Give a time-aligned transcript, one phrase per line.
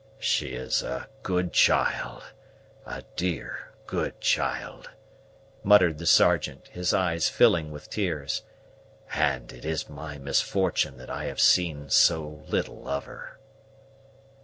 [0.17, 2.23] "She's a good child
[2.87, 4.89] a dear, good child,"
[5.63, 8.41] muttered the Sergeant, his eyes filling with tears;
[9.13, 13.37] "and it is my misfortune that I have seen so little of her."